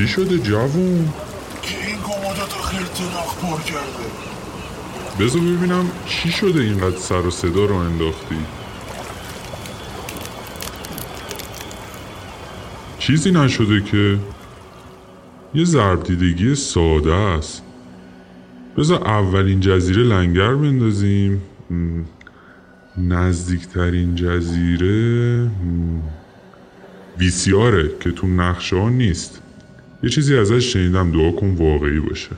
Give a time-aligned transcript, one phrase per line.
[0.00, 1.12] چی شده جوون؟
[1.62, 4.04] که این رو خرتناخ پر کرده؟
[5.20, 8.36] بذار ببینم چی شده اینقدر سر و صدا رو انداختی.
[13.10, 14.18] چیزی نشده که
[15.54, 17.62] یه ضرب دیدگی ساده است.
[18.76, 21.42] بذار اولین جزیره لنگر بندازیم.
[22.98, 25.50] نزدیکترین جزیره
[27.18, 29.42] ویسیاره که تو نقشه ها نیست.
[30.02, 32.30] یه چیزی ازش شنیدم دعا کن واقعی باشه.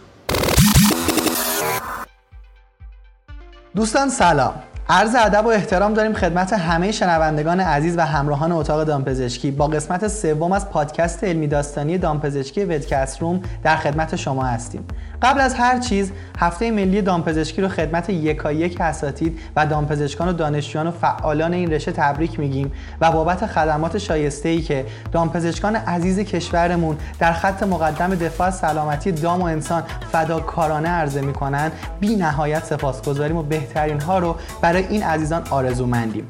[3.76, 4.71] دوستان سلام.
[4.88, 9.50] عرض ادب و احترام داریم خدمت همه شنوندگان عزیز و همراهان اتاق دامپزشکی.
[9.50, 14.84] با قسمت سوم از پادکست علمی داستانی دامپزشکی ودکست روم در خدمت شما هستیم.
[15.22, 20.86] قبل از هر چیز هفته ملی دامپزشکی رو خدمت یکایک اساتید و دامپزشکان و دانشجویان
[20.86, 26.96] و فعالان این رشته تبریک میگیم و بابت خدمات شایسته ای که دامپزشکان عزیز کشورمون
[27.18, 33.42] در خط مقدم دفاع سلامتی دام و انسان فداکارانه عرضه می‌کنن بی نهایت سپاسگزاریم و
[33.42, 34.36] بهترین ها رو
[34.72, 36.26] برای این عزیزان آرزومندیم.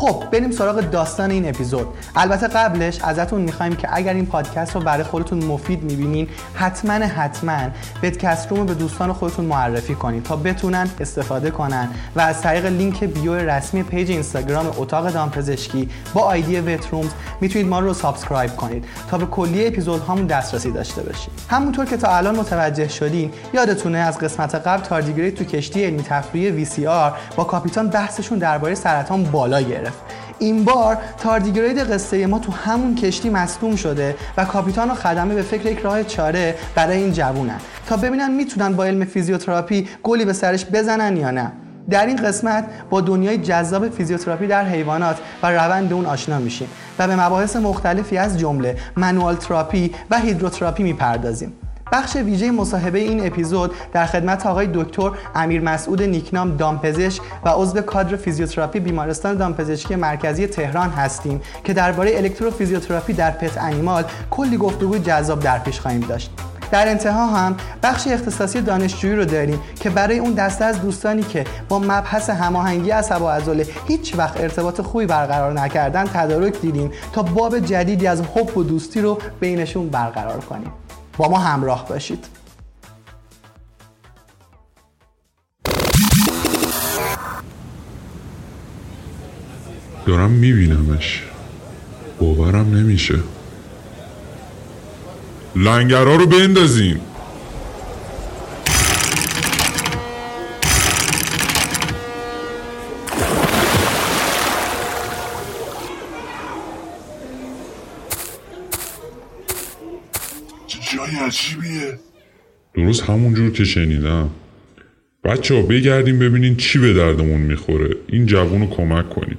[0.00, 1.86] خب بریم سراغ داستان این اپیزود.
[2.16, 7.58] البته قبلش ازتون می‌خوایم که اگر این پادکست رو برای خودتون مفید می‌بینین حتما حتما
[8.02, 11.88] بدکست روم به دوستان خودتون معرفی کنید تا بتونن استفاده کنن.
[12.16, 17.80] و از طریق لینک bio رسمی page اینستاگرام اتاق دامپزشکی با ID VetRooms می‌تونید ما
[17.80, 22.88] رو subscribe کنید تا به کلیه اپیزودهامون دسترسی داشته باشید همونطور که تا الان متوجه
[22.88, 28.74] شدین یادتونه از قسمت قبل تاردیگرید تو کشتی علمی تفریحی VCR با کاپیتان بحثشون درباره
[28.74, 29.89] سرطان بالا گرفت.
[30.38, 35.42] این بار تاردیگرید قصه ما تو همون کشتی مصدوم شده و کاپیتان و خدمه به
[35.42, 37.60] فکر یک راه چاره برای این جوونن.
[37.86, 41.52] تا ببینن می‌تونن با علم فیزیوتراپی گلی به سرش بزنن یا نه.
[41.90, 46.68] در این قسمت با دنیای جذاب فیزیوتراپی در حیوانات و روند اون آشنا میشیم
[46.98, 51.52] و به مباحث مختلفی از جمله manual therapy و هیدروتراپی می‌پردازیم.
[51.92, 57.80] بخش ویژه مصاحبه این اپیزود در خدمت آقای دکتر امیر مسعود نیکنام دامپزشک و عضو
[57.80, 64.98] کادر فیزیوتراپی بیمارستان دامپزشکی مرکزی تهران هستیم که درباره الکتروفیزیوتراپی در pet animal کلی گفتگوی
[64.98, 66.30] جذاب در پیش خواهیم داشت.
[66.70, 71.44] در انتها هم بخش اختصاصی دانشجویی رو داریم که برای اون دسته از دوستانی که
[71.68, 77.22] با مبحث هماهنگی عصب و عضله هیچ وقت ارتباط خوبی برقرار نکردن تدارک دیدیم تا
[77.22, 80.72] باب جدیدی از حب و دوستی رو بینشون برقرار کنیم.
[81.20, 82.26] با ما همراه باشید.
[90.06, 91.22] دارم میبینمش.
[92.20, 93.18] باورم نمیشه.
[95.56, 97.00] لنگرها رو بندازیم.
[111.30, 111.98] عجیبیه.
[112.74, 114.30] درست همون جور که شنیدم.
[115.24, 117.96] بچه ها بگردیم ببینین چی به دردمون می‌خوره.
[118.08, 119.38] این جوون رو کمک کنیم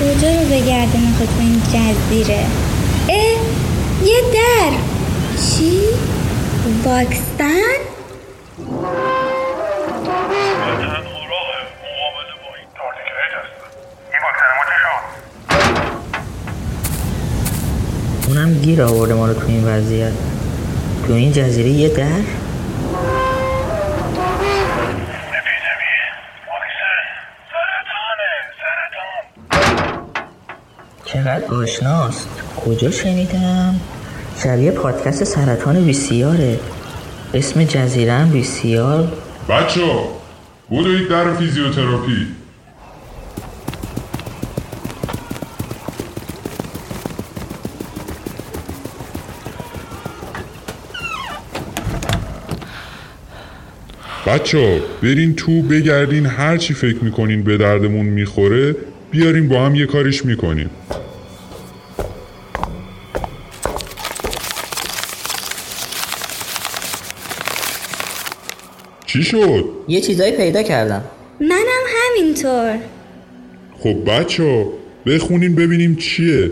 [0.00, 2.46] کجا رو بگردیم تو این جزیره؟
[3.08, 3.40] اه
[4.04, 4.72] یه در.
[5.36, 5.80] چی؟
[6.84, 7.92] واکستن؟
[18.32, 20.12] اونم گیر آورده ما رو تو این وضعیت.
[21.06, 22.20] تو این جزیره یه در؟
[31.04, 32.28] چقدر آشناست.
[32.66, 33.80] کجا شنیدم؟
[34.42, 36.60] شبیه پادکست سرطان ویسیاره.
[37.34, 39.12] اسم جزیره هم ویسیار.
[39.48, 39.80] بچه
[40.68, 42.41] بودوید در فیزیوتراپی.
[54.32, 58.76] بچه ها برین تو بگردین هر چی فکر می‌کنین به دردمون می‌خوره
[59.10, 60.70] بیارین با هم یه کاریش می‌کنیم.
[69.06, 71.04] چی شد؟ یه چیزایی پیدا کردم.
[71.40, 72.78] منم همینطور.
[73.78, 74.72] خب بچه ها
[75.06, 76.50] بخونین ببینیم چیه.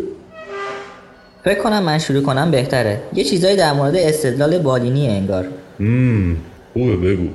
[1.44, 3.00] فکر کنم من شروع کنم بهتره.
[3.14, 5.46] یه چیزایی در مورد استدلال بالینی انگار.
[5.80, 6.36] مم.
[6.72, 7.28] خوبه بگو.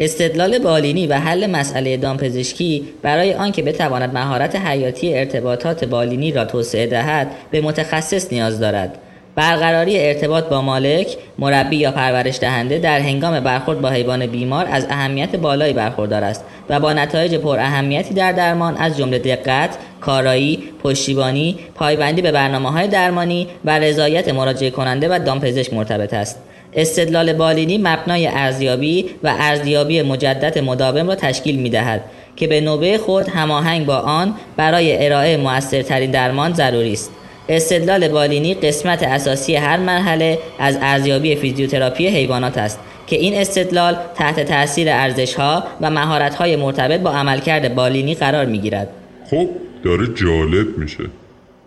[0.00, 6.86] استدلال بالینی و حل مسئله دامپزشکی برای آنکه بتواند مهارت حیاتی ارتباطات بالینی را توسعه
[6.86, 8.98] دهد به متخصص نیاز دارد
[9.34, 14.86] برقراری ارتباط با مالک، مربی یا پرورش دهنده در هنگام برخورد با حیوان بیمار از
[14.90, 19.70] اهمیت بالایی برخوردار است و با نتایج پر اهمیتی در درمان از جمله دقت،
[20.00, 26.45] کارایی، پشتیبانی، پایبندی به برنامه های درمانی و رضایت مراجعه کننده و دامپزشک مرتبط است.
[26.74, 32.04] استدلال بالینی مبنای ارزیابی و ارزیابی مجدد مداوم را تشکیل می دهد
[32.36, 37.10] که به نوبه خود هماهنگ با آن برای ارائه موثرترین درمان ضروری است.
[37.48, 44.40] استدلال بالینی قسمت اساسی هر مرحله از ارزیابی فیزیوتراپی حیوانات است که این استدلال تحت
[44.40, 48.88] تاثیر ارزشها و مهارت‌های مرتبط با عملکرد بالینی قرار می‌گیرد.
[49.30, 49.48] خب
[49.84, 51.04] داره جالب میشه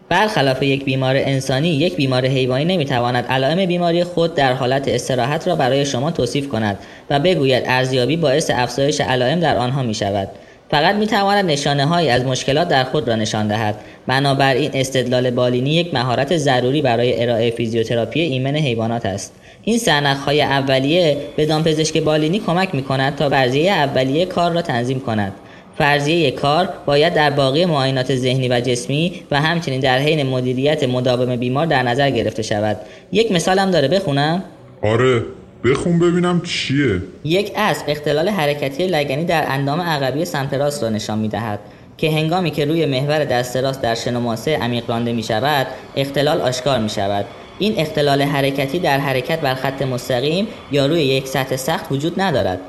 [0.09, 5.56] برخلاف یک بیمار انسانی یک بیمار حیوانی نمی‌تواند علائم بیماری خود در حالت استراحت را
[5.56, 6.77] برای شما توصیف کند
[7.09, 10.27] و بگوید ارزیابی باعث افزایش علائم در آنها می شود
[10.71, 13.75] فقط می تواند نشانه هایی از مشکلات در خود را نشان دهد.
[14.07, 19.33] بنابراین استدلال بالینی یک مهارت ضروری برای ارائه فیزیوتراپی ایمن حیوانات است.
[19.63, 24.61] این سرنخ های اولیه به دامپزشک بالینی کمک می کند تا فرضیه اولیه کار را
[24.61, 25.33] تنظیم کند.
[25.79, 31.35] فرضیه کار باید در باقی معاینات ذهنی و جسمی و همچنین در حین مدیریت مداوم
[31.35, 32.77] بیمار در نظر گرفته شود.
[33.11, 34.43] یک مثالم داره بخونم.
[34.81, 35.23] آره
[35.65, 37.01] بخون ببینم چیه.
[37.23, 41.59] یک اسب اختلال حرکتی لگنی در اندام عقبی سمت راست را نشان می دهد
[41.97, 46.79] که هنگامی که روی محور دست راست در شنوماسه عمیق رانده می شود اختلال آشکار
[46.79, 47.25] می شود
[47.59, 52.59] این اختلال حرکتی در حرکت بر خط مستقیم یا روی یک سطح سخت وجود ندارد.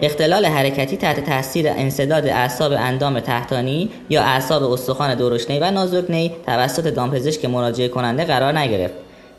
[0.00, 6.86] اختلال حرکتی تحت تاثیر انسداد اعصاب اندام تحتانی یا اعصاب استخوان درشنی و نازکنی توسط
[6.86, 8.94] دامپزشک مراجعه کننده قرار نگرفت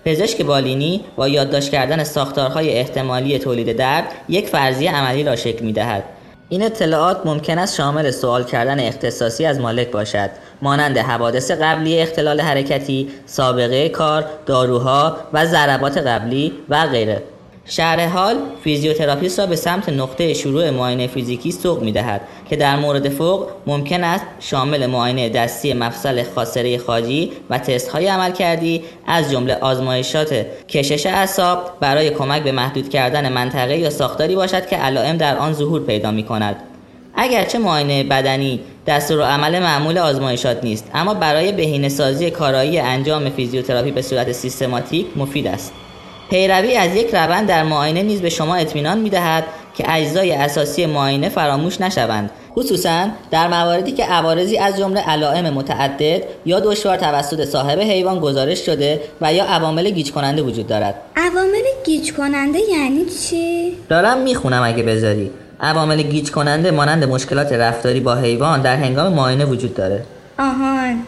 [0.06, 5.74] پزشک بالینی با یادداشت کردن ساختارهای احتمالی تولید درد یک فرضیه عملی را شکل می
[5.74, 6.04] دهد.
[6.50, 10.30] این اطلاعات ممکن است شامل سوال کردن اختصاصی از مالک باشد
[10.62, 17.24] مانند حوادث قبلی اختلال حرکتی، سابقه کار، داروها و ضربات قبلی و غیره.
[17.70, 22.76] شرح حال فیزیوتراپیست را به سمت نقطه شروع معاینه فیزیکی سوق می دهد که در
[22.76, 29.32] مورد فوق ممکن است شامل معاینه دستی مفصل خاصره خاجی و تست های عملکردی از
[29.32, 35.18] جمله آزمایشات کشش اعصاب برای کمک به محدود کردن منطقه یا ساختاری باشد که علائم
[35.18, 36.56] در آن ظهور پیدا می کند.
[37.16, 43.92] اگرچه معاینه بدنی دستور عمل معمول آزمایشات نیست اما برای بهینه سازی کارایی انجام فیزیوتراپی
[43.92, 45.74] به صورت سیستماتیک مفید است.
[46.30, 49.44] پیروی از یک روند در معاینه نیز به شما اطمینان می‌دهد
[49.76, 52.32] که اجزای اساسی معاینه فراموش نشوند.
[52.56, 58.66] خصوصا در مواردی که عوارضی از جمله علائم متعدد یا دشوار توسط صاحب حیوان گزارش
[58.66, 60.96] شده و یا عوامل گیج کننده وجود دارد.
[61.16, 65.32] عوامل گیج کننده یعنی چی؟ دارم می‌خونم اگه بذاری.
[65.62, 70.04] عوامل گیج کننده مانند مشکلات رفتاری با حیوان در هنگام معاینه وجود داره.
[70.40, 71.04] آهان.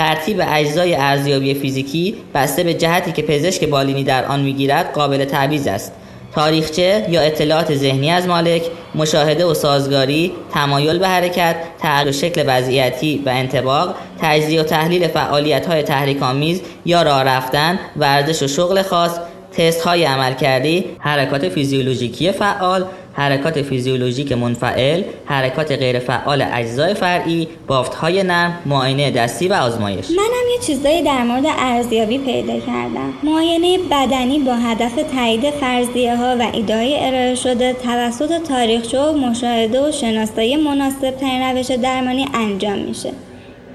[0.00, 5.66] ترتیب اجزای ارزیابی فیزیکی بسته به جهتی که پزشک بالینی در آن می‌گیرد قابل تعویض
[5.66, 5.92] است.
[6.34, 8.62] تاریخچه یا اطلاعات ذهنی از مالک
[8.94, 15.66] مشاهده و سازگاری تمایل به حرکت تغییر شکل وضعیتی و انتباق تجزیه و تحلیل فعالیت
[15.66, 19.18] های تحریک آمیز یا راه رفتن ورزش و شغل خاص
[19.52, 27.48] تست های عمل کردی حرکات فیزیولوژیکی فعال حرکات فیزیولوژیک منفعل حرکات غیر فعال اجزای فرعی
[27.66, 30.10] بافت های نرم معاینه دستی و آزمایش.
[30.10, 33.12] منم یه چیزایی در مورد ارزیابی پیدا کردم.
[33.22, 39.88] معاینه بدنی با هدف تایید فرضیه ها و ایدهای ارائه شده توسط تاریخچه و مشاهده
[39.88, 43.12] و شناسایی مناسب ترین روش درمانی انجام میشه.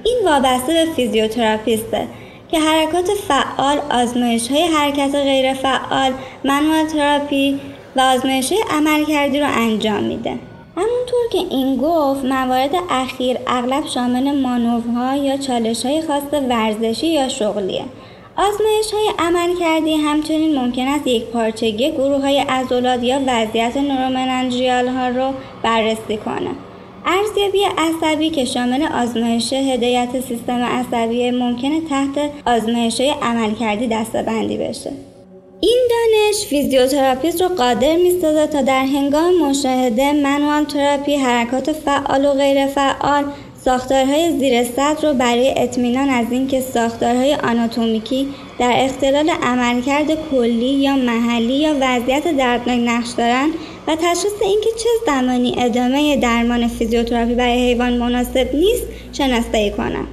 [0.03, 2.07] این وابسته به فیزیوتراپیسته
[2.51, 6.11] که حرکات فعال آزمایش های حرکت غیر فعال
[6.43, 7.59] منوال تراپی
[7.95, 10.39] و آزمایش های عملکردی رو انجام میده.
[10.75, 17.29] همونطور که این گفت موارد اخیر اغلب شامل مانورها یا چالش های خاص ورزشی یا
[17.29, 17.85] شغلیه.
[18.37, 25.33] آزمایش های عملکردی همچنین ممکن است یکپارچگی گروه های عضلات یا وضعیت neuromeningeal ها رو
[25.63, 26.51] بررسی کنه.
[27.05, 34.91] ارزیابی عصبی که شامل آزمایش هدایت سیستم عصبی ممکنه تحت آزمایش های عملکردی دسته‌بندی بشه.
[35.61, 42.33] این دانش فیزیوتراپیست رو قادر می‌سازه تا در هنگام مشاهده manual therapy حرکات فعال و
[42.33, 43.25] غیر فعال
[43.65, 48.27] ساختارهای زیر سطح رو برای اطمینان از اینکه ساختارهای آناتومیکی
[48.59, 53.53] در اختلال عملکرد کلی یا محلی یا وضعیت دردناک نقش دارند
[53.87, 58.83] و تشخیص اینکه چه زمانی ادامه درمان فیزیوتراپی برای حیوان مناسب نیست
[59.13, 60.07] شناسایی کنه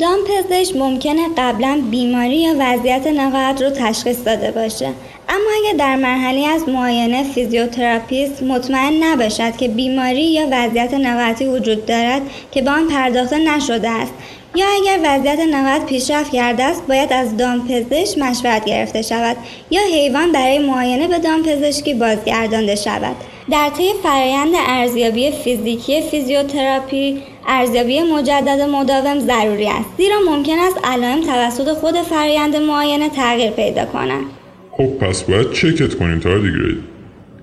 [0.00, 4.86] دامپزشک ممکنه قبلا بیماری یا وضعیت نقاهت رو تشخیص داده باشه.
[5.28, 11.86] اما اگر در مرحله‌ای از معاینه فیزیوتراپیست مطمئن نباشد که بیماری یا وضعیت نقاهتی وجود
[11.86, 14.12] دارد که به آن پرداخته نشده است
[14.54, 19.36] یا اگر وضعیت نوعات پیشرفت کرده است باید از دامپزشک مشورت گرفته شود
[19.70, 23.16] یا حیوان برای معاینه به دامپزشکی بازگردانده شود.
[23.50, 31.20] در طی فرایند ارزیابی فیزیکی فیزیوتراپی ارزیابی مجدد مداوم ضروری است زیرا ممکن است علائم
[31.20, 34.24] توسط خود فرایند معاینه تغییر پیدا کنند.
[34.72, 36.78] خب پس باید چکت کنیم تاردیگرید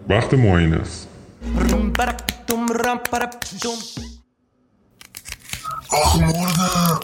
[0.10, 1.08] وقت معاینه است.
[5.94, 7.00] آخ مردم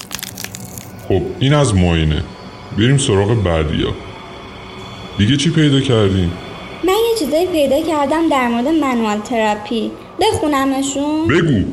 [1.08, 2.24] خب این از معاینه.
[2.78, 3.94] بریم سراغ بعدیا
[5.18, 6.32] دیگه چی پیدا کردیم؟
[6.84, 9.92] من یه چیزایی پیدا کردم در مورد manual therapy.
[10.20, 11.64] بخونمشون؟ بگو.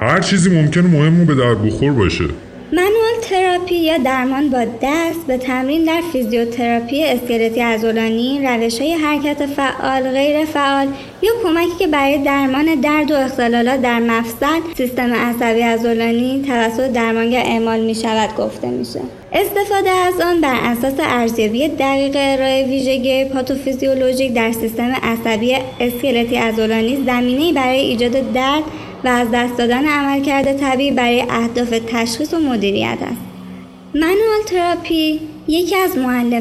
[0.00, 2.24] هر چیزی ممکنه مهم و به درد بخور باشه.
[2.72, 9.46] manual therapy یا درمان با دست به تمرین در فیزیوتراپی اسکلتی عضلانی روش های حرکت
[9.46, 10.86] فعال غیر فعال
[11.22, 17.42] یا کمکی که برای درمان درد و اختلالات در مفصل سیستم عصبی عضلانی توسط درمانگر
[17.46, 19.00] اعمال می شود گفته میشه.
[19.32, 27.04] استفاده از آن بر اساس ارزیابی دقیق ارائه ویژگی پاتوفیزیولوژیک در سیستم عصبی اسکلتی عضلانی
[27.06, 28.62] زمینه برای ایجاد درد
[29.06, 33.20] و از دست دادن عملکرد طبیعی برای اهداف تشخیص و مدیریت است.
[33.94, 35.96] منوال تراپی یکی از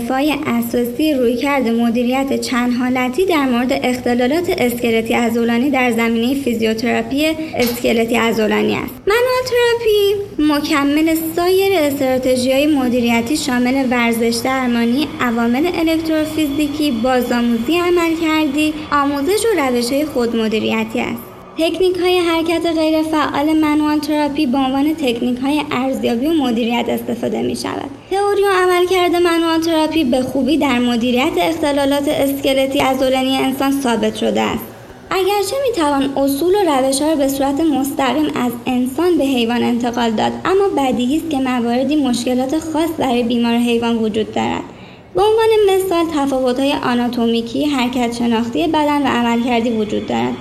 [0.09, 8.15] های اساسی رویکرد مدیریت چند حالتی در مورد اختلالات اسکلتی عضلانی در زمینه فیزیوتراپی اسکلتی
[8.15, 8.93] عضلانی است.
[9.07, 19.45] manual therapy مکمل سایر استراتژی های مدیریتی شامل ورزش درمانی، عوامل الکتروفیزیکی، بازآموزی عملکردی، آموزش
[19.45, 21.34] و روش های خودمدیریتی است.
[21.57, 27.41] تکنیک های حرکت غیر فعال manual therapy به عنوان تکنیک های ارزیابی و مدیریت استفاده
[27.41, 27.89] می شود.
[28.11, 34.41] تئوری و عملکرد manual therapy به خوبی در مدیریت اختلالات اسکلتی عضلانی انسان ثابت شده
[34.41, 34.63] است.
[35.09, 39.63] اگرچه می توان اصول و روش ها را به صورت مستقیم از انسان به حیوان
[39.63, 44.63] انتقال داد اما بدیهی است که مواردی مشکلات خاص برای بیمار حیوان وجود دارد
[45.15, 50.33] به عنوان مثال تفاوت های آناتومیکی حرکت شناختی بدن و عملکردی وجود دارد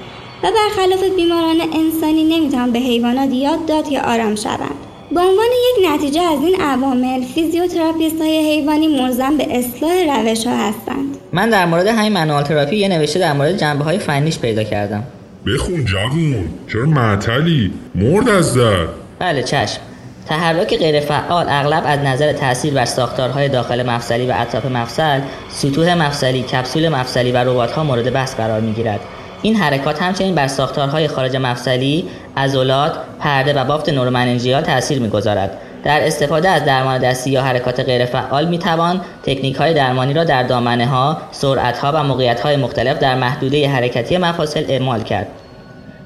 [0.45, 4.75] و برخلاف بیماران انسانی نمی‌توان به حیوانات یاد داد یا آرام شوند.
[5.11, 10.57] به عنوان یک نتیجه از این عوامل فیزیوتراپیست های حیوانی ملزم به اصلاح روش ها
[10.57, 11.17] هستند.
[11.33, 15.03] من در مورد همین منوال تراپی یه نوشته در مورد جنبه های فنیش پیدا کردم.
[15.47, 18.87] بخون جوون چرا معطلی مرد از در.
[19.19, 19.81] بله چشم.
[20.29, 26.43] تحرک غیرفعال اغلب از نظر تاثیر بر ساختارهای داخل مفصلی و اطراف مفصل سطوح مفصلی
[26.43, 29.01] کپسول مفصلی و رباتها مورد بحث قرار می‌گیرد.
[29.45, 35.59] این حرکات همچنین بر ساختارهای خارج مفصلی، عضلات، پرده و بافت نورومننژیال تاثیر می‌گذارد.
[35.85, 40.43] در استفاده از درمان دستی یا حرکات غیرفعال می توان تکنیک های درمانی را در
[40.43, 45.27] دامنه ها، سرعت ها و موقعیت های مختلف در محدوده حرکتی مفاصل اعمال کرد.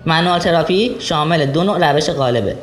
[0.07, 2.57] منوال تراپی شامل دو نوع روش غالبه.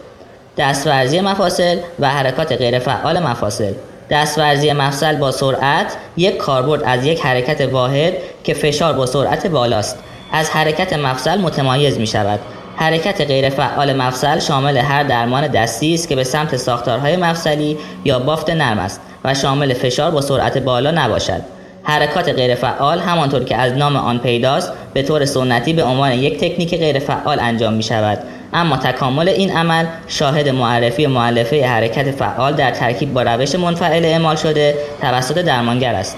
[0.57, 3.73] دستورزی مفاصل و حرکات غیرفعال مفاصل.
[4.09, 8.13] دستورزی مفصل با سرعت یک کاربرد از یک حرکت واحد
[8.43, 9.97] که فشار با سرعت بالاست
[10.35, 12.39] از حرکت مفصل متمایز می شود.
[12.75, 18.49] حرکت غیرفعال مفصل شامل هر درمان دستی است که به سمت ساختارهای مفصلی یا بافت
[18.49, 21.41] نرم است و شامل فشار با سرعت بالا نباشد.
[21.83, 26.79] حرکات غیرفعال همانطور که از نام آن پیداست به طور سنتی به عنوان یک تکنیک
[26.79, 28.19] غیرفعال انجام می شود
[28.53, 34.35] اما تکامل این عمل شاهد معرفی مؤلفه حرکت فعال در ترکیب با روش منفعل اعمال
[34.35, 36.17] شده توسط درمانگر است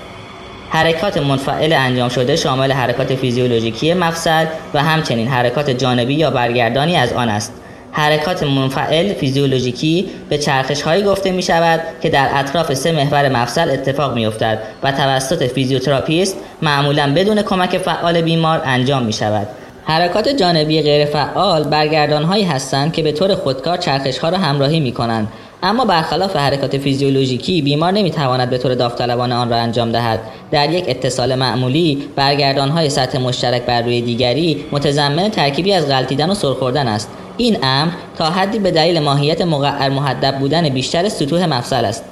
[0.70, 7.14] حرکات منفعل انجام شده شامل حرکات فیزیولوژیکی مفصل و همچنین حرکات جانبی یا برگردانی از
[7.14, 7.54] آن است.
[7.92, 13.70] حرکات منفعل فیزیولوژیکی به چرخش هایی گفته می شود که در اطراف سه محور مفصل
[13.70, 19.48] اتفاق می افتد و توسط فیزیوتراپیست معمولا بدون کمک فعال بیمار انجام می شود
[19.86, 24.80] حرکات جانبی غیر فعال برگردان هایی هستند که به طور خودکار چرخش ها را همراهی
[24.80, 25.28] می کنند
[25.64, 30.20] اما برخلاف حرکات فیزیولوژیکی بیمار نمی‌تواند به طور داوطلبانه آن را انجام دهد.
[30.52, 36.30] در یک اتصال معمولی برگردان های سطح مشترک بر روی دیگری متضمن ترکیبی از غلطیدن
[36.30, 37.10] و سرخوردن است.
[37.38, 42.04] این امر تا حدی به دلیل ماهیت مقعر محدب بودن بیشتر سطوح مفصل است.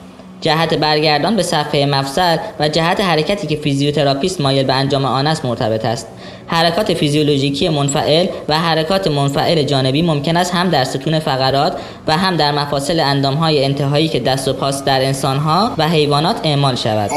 [0.41, 5.45] جهت برگردان به صفحه مفصل و جهت حرکتی که فیزیوتراپیست مایل به انجام آن است
[5.45, 6.07] مرتبط است.
[6.47, 11.77] حرکات فیزیولوژیکی منفعل و حرکات منفعل جانبی ممکن است هم در ستون فقرات
[12.07, 16.75] و هم در مفاصل اندامهای انتهایی که دست و پاس در انسانها و حیوانات اعمال
[16.75, 17.11] شود.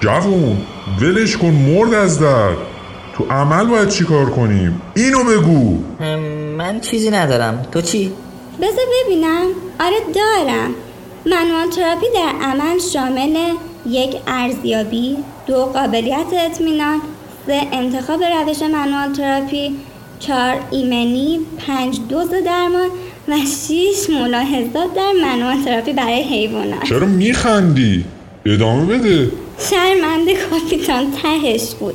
[0.00, 0.56] جوون
[1.00, 2.50] ولش کن مرد از در
[3.16, 5.78] تو عمل باید چی کار کنیم؟ اینو بگو.
[6.56, 7.66] من چیزی ندارم.
[7.72, 8.12] تو چی؟
[8.60, 9.46] بذار ببینم.
[9.80, 10.74] آره دارم.
[11.26, 13.36] منوال تراپی در عمل شامل
[13.88, 17.00] یک ارزیابی دو قابلیت اطمینان
[17.46, 19.76] سه انتخاب روش منوال تراپی
[20.18, 22.88] چهار ایمنی پنج دوز درمان
[23.28, 28.04] و شیش ملاحظات در منوال تراپی برای حیوانات چرا میخندی؟
[28.46, 29.30] ادامه بده
[29.70, 31.94] شرمنده کاپیتان تهش بود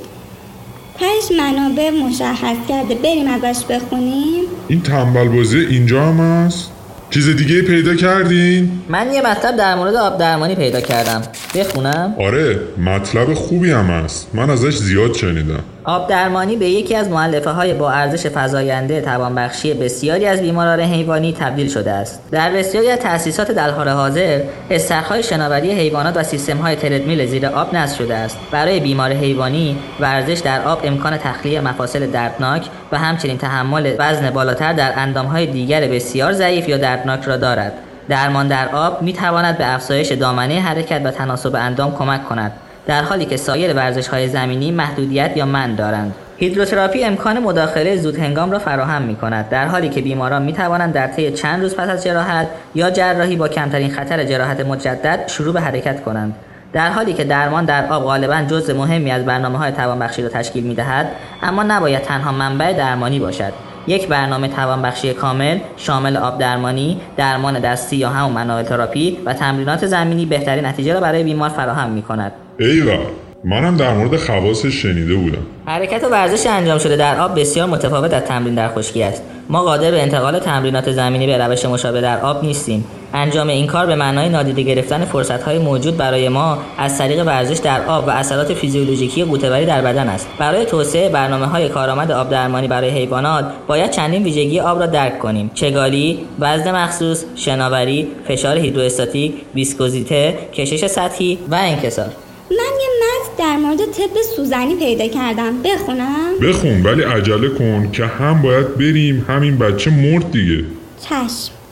[1.00, 6.72] تهش منابع مشخص کرده بریم ازش بخونیم این تنبل بازی اینجا هم هست؟
[7.10, 11.22] چیز دیگه پیدا کردین؟ من یه مطلب در مورد آب درمانی پیدا کردم
[11.56, 14.30] بخونم؟ آره مطلب خوبی هم هست.
[14.34, 15.64] من ازش زیاد شنیدم.
[15.84, 21.34] آب درمانی به یکی از معلفه های با ارزش فزاینده توانبخشی بسیاری از بیماران حیوانی
[21.34, 22.22] تبدیل شده است.
[22.32, 27.46] در بسیاری از تأسیسات در حال حاضر استخرهای شناوری حیوانات و سیستم های تردمیل زیر
[27.46, 28.38] آب نصب شده است.
[28.52, 34.74] برای بیمار حیوانی ورزش در آب امکان تخلیه مفاصل دردناک و همچنین تحمل وزن بالاتر
[34.74, 37.74] در اندامهای دیگر بسیار ضعیف یا دردناک را دارد.
[38.10, 42.52] درمان در آب می تواند به افزایش دامنه حرکت و تناسب اندام کمک کند
[42.88, 46.14] در حالی که سایر ورزش های زمینی محدودیت یا من دارند.
[46.38, 50.94] هیدروتراپی امکان مداخله زود هنگام را فراهم می کند در حالی که بیماران می توانند
[50.94, 55.54] در طی چند روز پس از جراحت یا جراحی با کمترین خطر جراحت مجدد شروع
[55.54, 56.36] به حرکت کنند.
[56.74, 60.64] در حالی که درمان در آب غالبا جزء مهمی از برنامه های توانبخشی را تشکیل
[60.64, 61.08] می دهد
[61.44, 63.75] اما نباید تنها منبع درمانی باشد.
[63.88, 69.86] یک برنامه توانبخشی کامل شامل آب درمانی، درمان دستی یا همون منوال تراپی و تمرینات
[69.86, 72.32] زمینی بهترین نتیجه را برای بیمار فراهم می کند.
[72.60, 73.00] ایول
[73.44, 75.46] منم در مورد خواصش شنیده بودم.
[75.65, 79.24] حرکت و ورزش انجام شده در آب بسیار متفاوت از تمرین در خشکی است.
[79.50, 82.86] ما قادر به انتقال تمرینات زمینی به روش مشابه در آب نیستیم.
[83.14, 87.86] انجام این کار به معنای نادیده گرفتن فرصتهای موجود برای ما از طریق ورزش در
[87.86, 90.28] آب و اثرات فیزیولوژیکی قوطه‌وری در بدن است.
[90.40, 95.20] برای توسعه برنامه های کارآمد آب درمانی برای حیوانات باید چندین ویژگی آب را درک
[95.20, 95.52] کنیم.
[95.54, 102.10] چگالی؟ وزن مخصوص شناوری فشار هیدروستاتیک ویسکوزیته کشش سطحی و انکسار.
[102.52, 105.62] من یه متن در مورد طب سوزنی پیدا کردم.
[105.64, 110.64] بخونم؟ بخون ولی عجله کن که هم باید بریم همین بچه مرد دیگه.
[111.02, 111.64] چشم.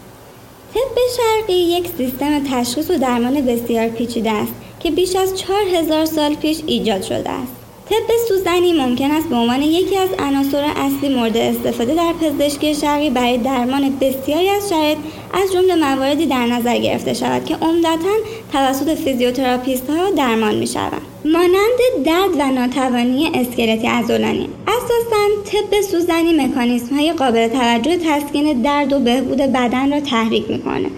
[0.73, 6.05] طب شرقی یک سیستم تشخیص و درمان بسیار پیچیده است که بیش از چهار هزار
[6.05, 7.51] سال پیش ایجاد شده است
[7.89, 13.09] طب سوزنی ممکن است به عنوان یکی از عناصر اصلی مورد استفاده در پزشکی شرقی
[13.09, 14.97] برای درمان بسیاری از شرایط
[15.33, 18.15] از جمله مواردی در نظر گرفته شود که عمدتا
[18.53, 21.12] توسط فیزیوتراپیست ها درمان می شوند.
[21.25, 28.93] مانند درد و ناتوانی اسکلتی عضلانی اساسا طب سوزنی مکانیسم های قابل توجه تسکین درد
[28.93, 30.89] و بهبود بدن را تحریک می‌کنه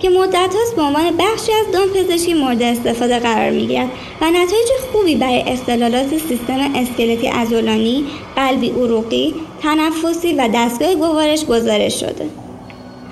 [0.00, 3.88] که مدت هاست به عنوان بخشی از دامپزشکی مورد استفاده قرار می‌گیرد
[4.20, 8.04] و نتایج خوبی برای اختلالات سیستم اسکلتی عضلانی،
[8.36, 12.28] قلبی عروقی، تنفسی و دستگاه گوارش گزارش شده.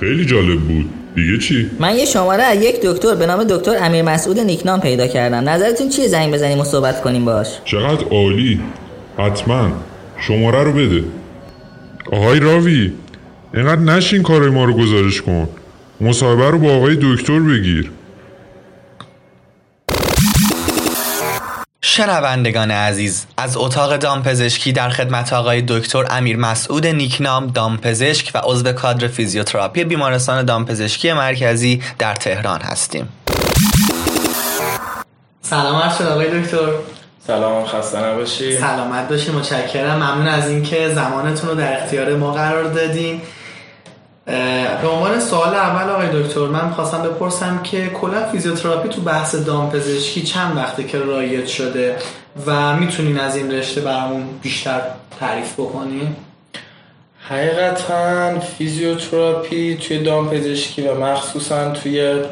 [0.01, 4.03] خیلی جالب بود دیگه چی؟ من یه شماره از یک دکتر به نام دکتر امیر
[4.03, 5.49] مسعود نیکنام پیدا کردم.
[5.49, 8.61] نظرتون چیه؟ زنگ بزنیم و صحبت کنیم باش چقدر عالی.
[9.19, 9.73] حتما.
[10.21, 11.05] شماره رو بده.
[12.13, 12.93] آقای راوی
[13.55, 15.49] اینقدر نشین کارای ما رو گزارش کن.
[16.01, 17.91] مصاحبه رو با آقای دکتر بگیر.
[22.01, 28.73] شنوندگان عزیز از اتاق دامپزشکی در خدمت آقای دکتر امیر مسعود نیکنام دامپزشک و عضو
[28.73, 33.09] کادر فیزیوتراپی بیمارستان دامپزشکی مرکزی در تهران هستیم.
[35.43, 36.69] سلام عرض آقای دکتر.
[37.27, 38.59] سلام خسته نباشی.
[38.59, 39.97] سلامت باشی متشکرم.
[39.97, 43.21] ممنون از اینکه زمانتون رو در اختیار ما قرار دادین.
[44.83, 50.23] به عنوان سوال اول آقای دکتر من خواستم بپرسم که کلا فیزیوتراپی تو بحث دامپزشکی
[50.23, 51.97] چند وقته که رایج شده
[52.47, 54.81] و می‌تونین از این رشته برامون بیشتر
[55.21, 56.17] تعریف بکنین؟
[57.29, 62.23] حقیقتا فیزیوتراپی توی دامپزشکی و مخصوصا توی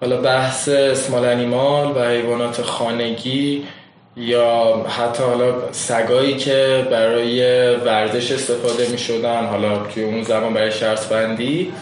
[0.00, 3.64] حالا بحث اسمال انیمال و حیوانات خانگی
[4.16, 7.40] یا حتی حالا سگایی که برای
[7.76, 11.72] ورزش استفاده می شدن حالا توی اون زمان برای شرط بندی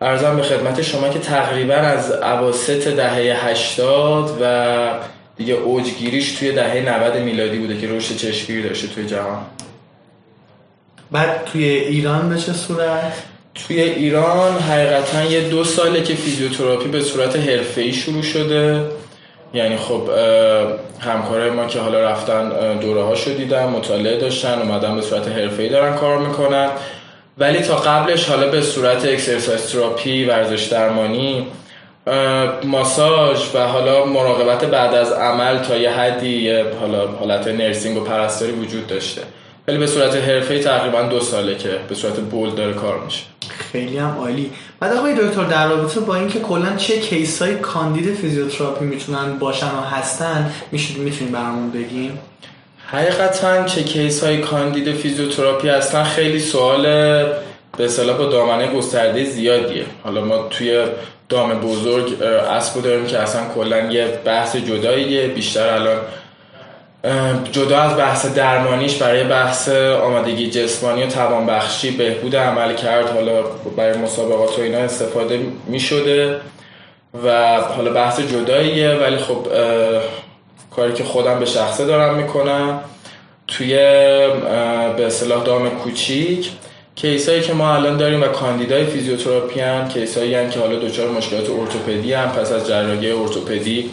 [0.00, 4.88] ارزم به خدمت شما که تقریبا از عواست دهه 80 و
[5.36, 9.46] دیگه اوجگیریش توی دهه 90 میلادی بوده که رشد چشمگیری داشته توی جهان.
[11.10, 13.22] بعد توی ایران به چه صورت؟
[13.54, 18.84] توی ایران حقیقتا یه دو ساله که فیزیوتراپی به صورت حرفه‌ای شروع شده.
[19.54, 20.08] یعنی خب
[21.00, 25.94] همکارای ما که حالا رفتن دوره ها دیدن مطالعه داشتن اومدن به صورت حرفه‌ای دارن
[25.94, 26.68] کار می‌کنن.
[27.38, 31.46] ولی تا قبلش حالا به صورت exercise therapy ورزش درمانی
[32.64, 38.52] ماساژ و حالا مراقبت بعد از عمل تا یه حدی حالا حالت nursing و پرستاری
[38.52, 39.22] وجود داشته.
[39.68, 43.22] ولی به صورت حرفه‌ای تقریبا دو ساله که به صورت bold داره کار میشه.
[43.72, 44.50] خیلی هم عالی.
[44.80, 49.66] بعد آقای دکتر در رابطه با اینکه کلا چه case های کاندید فیزیوتراپی می‌تونن باشن
[49.66, 52.12] و هستن میشید می‌تونید برامون بگین
[52.86, 56.82] حقیقتا چه case های کاندید فیزیوتراپی هستن خیلی سوال
[57.76, 59.84] به اصطلاح با دامنه گسترده زیادیه.
[60.04, 60.84] حالا ما توی
[61.28, 65.26] دام بزرگ اسبو داریم که اصلا کلا یه بحث جداییه.
[65.26, 65.96] بیشتر الان
[67.52, 69.68] جدا از بحث درمانیش برای بحث
[70.04, 73.10] آمادگی جسمانی و توانبخشی بهبود عمل کرد.
[73.10, 73.42] حالا
[73.76, 76.40] برای مسابقات و اینا استفاده می شده
[77.24, 79.46] و حالا بحث جداییه ولی خب
[80.76, 82.80] کاری که خودم به شخصه دارم می‌کنم
[83.48, 83.74] توی
[84.96, 86.50] به اصطلاح دام کوچیک
[86.94, 91.08] case ایی که ما الان داریم و کاندیدای فیزیوتراپی هم case ایی که حالا دچار
[91.10, 93.90] مشکلات ارتوپدی هم پس از جراحی ارتوپدی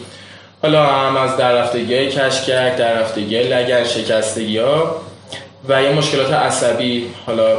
[0.62, 5.00] حالا هم از درفتگی های کشکک درفتگی لگن شکستگی ها
[5.68, 7.56] و یه مشکلات عصبی حالا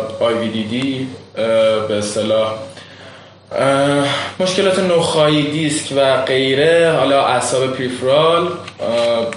[0.51, 1.07] دی
[1.87, 2.53] به اصطلاح
[4.39, 8.47] مشکلات نخاعی دیسک و غیره حالا اعصاب peripheral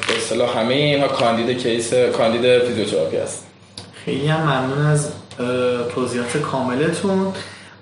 [0.08, 3.46] به اصطلاح همه اینها کاندید case کاندید فیزیوتراپی است.
[4.04, 5.08] خیلی هم ممنون از
[5.94, 7.32] توضیحات کاملتون.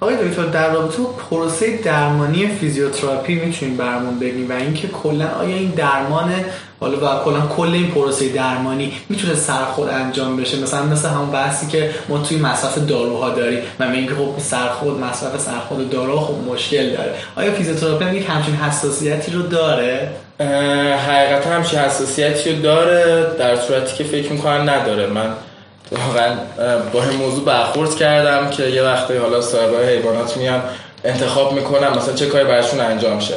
[0.02, 5.56] آقای دکتر در رابطه با پروسه درمانی فیزیوتراپی می‌تونید برامون بگین و اینکه کلا آیا
[5.56, 6.34] این درمان
[6.80, 11.66] حالا و کلا کل این پروسه درمانی می‌تونه سرخود انجام بشه؟ مثلا مثل همون بحثی
[11.66, 16.90] که ما توی مصرف داروها داریم و اینکه خب سرخود مصرف سرخود دارو خب مشکل
[16.90, 17.14] داره.
[17.36, 20.10] آیا فیزیوتراپی هم یک همچین حساسیتی رو داره؟
[21.08, 25.06] حقیقتا همچین حساسیتی رو داره در صورتی که فکر می‌کنن نداره.
[25.06, 25.30] من
[25.92, 26.36] واقعا
[26.92, 30.62] با این موضوع برخورد کردم که یه وقتی حالا صاحب حیوانات میان
[31.04, 33.34] انتخاب می‌کنم مثلا چه کاری براشون انجام شه.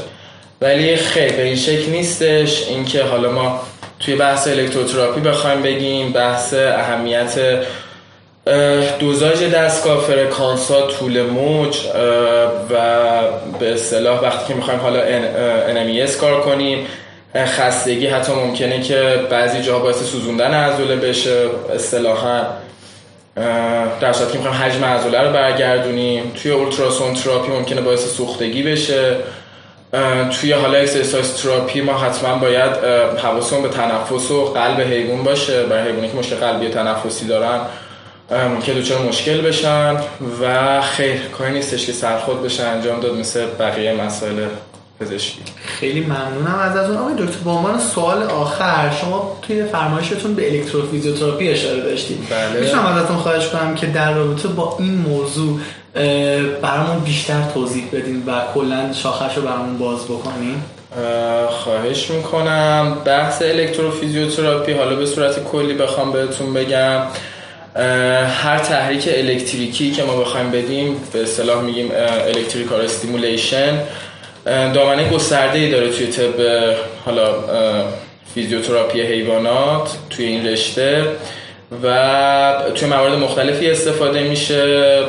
[0.62, 3.60] ولی خیلی به این شکل نیستش اینکه حالا ما
[4.00, 7.40] توی بحث الکتروتراپی بخوایم بگیم بحث اهمیت
[9.00, 11.78] دوزاج دستگاه فرکانسا طول موج
[12.70, 12.78] و
[13.60, 15.02] به اصطلاح وقتی که می‌خوایم حالا
[15.68, 16.88] NMES کار کنیم
[17.36, 21.50] خستگی حتی ممکنه که بعضی جاها باعث سوزوندن عضله بشه.
[21.76, 22.42] اصطلاحا
[24.02, 26.32] در صورتی که می‌خوایم حجم عضله رو برگردونیم.
[26.44, 29.16] توی اولتراسون تراپی ممکنه باعث سوختگی بشه.
[30.42, 32.72] توی حالا اکسرسایز تراپی ما حتما باید
[33.24, 35.64] حواسمون به تنفس و قلب حیوان باشه.
[35.64, 37.60] برای حیوانی که مشکل قلبی تنفسی دارن
[38.32, 39.98] ممکن دوچار مشکل بشن
[40.42, 44.46] و خیر کاری نیستش که سرخود بشه انجام داد مثل بقیه مسائل
[45.00, 45.40] پزشکی.
[45.80, 50.52] خیلی ممنونم از از اون آقای دکتر به عنوان سوال آخر شما توی فرمایشتون به
[50.52, 52.18] الکتروفیزیوتراپی اشاره داشتید.
[52.30, 52.62] بله.
[52.62, 55.60] می‌تونم ازتون خواهش کنم که در رابطه با این موضوع
[56.62, 60.62] برامون بیشتر توضیح بدین و کلا شاخش رو برامون باز بکنین.
[61.50, 62.98] خواهش می‌کنم.
[63.06, 67.02] بحث الکتروفیزیوتراپی حالا به صورت کلی بخوام بهتون بگم
[68.28, 71.92] هر تحریک الکتریکی که ما بخوایم بدیم به اصطلاح میگیم
[72.28, 73.80] electrical stimulation
[74.46, 76.42] دامنه گسترده ای داره توی طب
[77.06, 77.36] حالا
[78.34, 81.04] فیزیوتراپی حیوانات توی این رشته
[81.84, 85.00] و توی موارد مختلفی استفاده میشه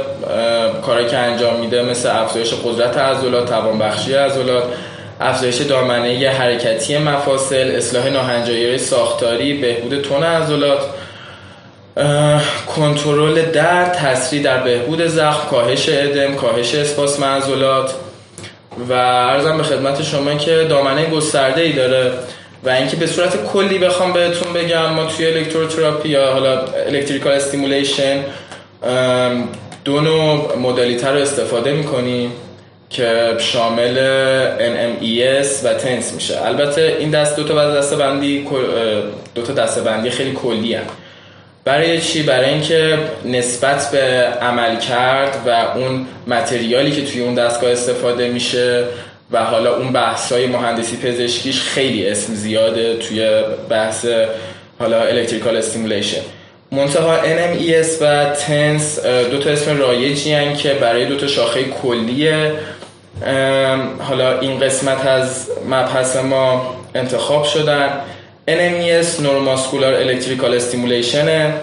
[0.87, 4.65] کاری که انجام میده مثل افزایش قدرت عضلات توانبخشی عضلات
[5.21, 10.81] افزایش دامنه حرکتی مفاصل اصلاح ناهنجاری ساختاری بهبود تون عضلات
[12.77, 17.95] کنترل درد تسریع در بهبود زخم کاهش ادم کاهش اسپاسم عضلات.
[18.89, 22.13] و عرضم به خدمت شما که دامنه گسترده ای داره
[22.65, 28.25] و اینکه به صورت کلی بخوام بهتون بگم ما توی electrotherapy یا حالا electrical stimulation
[29.85, 32.33] دو نوع modality رو استفاده می‌کنیم
[32.91, 33.97] که شامل
[34.59, 36.47] NMES و TENS میشه.
[36.47, 38.47] البته این دست دو تا دسته بندی
[39.35, 41.06] دو تا دسته بندی خیلی کلی هست
[41.67, 43.99] برای چی؟ برای اینکه نسبت به
[44.41, 48.85] عملکرد و اون material ی که توی اون دستگاه استفاده میشه
[49.31, 54.07] و حالا اون بحث های مهندسی پزشکیش خیلی اسم زیاده توی بحث
[54.79, 56.21] حالا electrical stimulation
[56.73, 62.53] منتها NMES و TENS دو تا اسم رایجی هن که برای دو تا شاخه کلیه.
[63.99, 67.91] حالا این قسمت از مبحث ما انتخاب شدن.
[68.49, 71.55] NMES نورماسکولار الکتریکال استیمولیشنه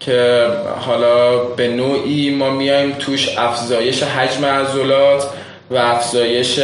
[0.00, 0.46] که
[0.80, 5.24] حالا به نوعی ما میایم توش افزایش حجم عضلات
[5.70, 6.60] و افزایش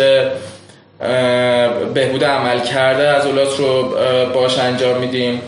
[1.95, 3.95] بهبود عمل کرده عضلات رو
[4.35, 5.43] باش انجام میدیم.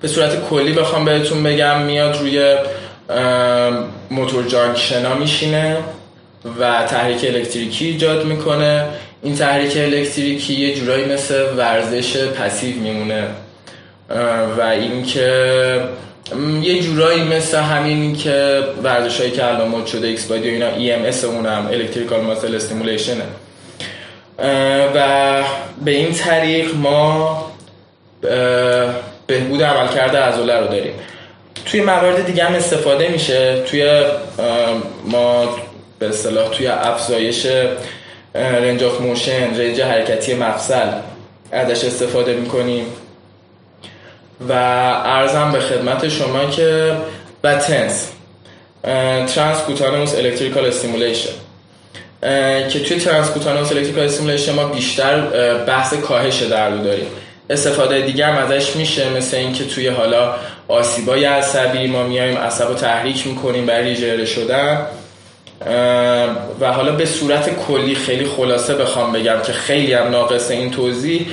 [0.00, 2.56] به صورت کلی بخوام بهتون بگم میاد روی
[4.10, 5.76] موتور جانکشنا میشینه
[6.58, 8.86] و تحریک الکتریکی ایجاد می‌کنه.
[9.22, 13.28] این تحریک الکتریکی یه جورایی مثل ورزش passive میمونه
[14.58, 15.80] و اینکه
[16.62, 20.70] یه جورایی مثل همین که ورزش هایی که الان مد شده X body و اینا
[20.70, 23.24] EMS اونم electrical muscle stimulation ه
[24.94, 25.42] و
[25.84, 27.52] به این طریق ما
[29.26, 30.94] بهبود عملکرد عضله رو داریم.
[31.66, 33.62] توی موارد دیگه هم استفاده میشه.
[33.66, 34.02] توی
[35.04, 35.56] ما
[35.98, 37.46] به اصطلاح توی افزایش
[38.34, 40.88] رنج آف موشن رنج حرکتی مفصل
[41.52, 42.86] ازش استفاده می‌کنیم.
[44.48, 44.52] و
[45.04, 46.92] عرضم به خدمت شما که
[47.44, 48.08] و TENS
[49.34, 51.32] transcutaneous electrical stimulation.
[52.70, 55.20] که توی transcutaneous electrical stimulation ما بیشتر
[55.64, 57.06] بحث کاهش درد داریم.
[57.50, 60.34] استفاده دیگر هم ازش میشه مثل اینکه توی حالا
[60.68, 64.86] آسیبای عصبی ما میایم عصب رو تحریک می‌کنیم برای ریژنره شدن.
[66.60, 71.26] و حالا به صورت کلی خیلی خلاصه بخوام بگم که خیلی هم ناقص این توضیح.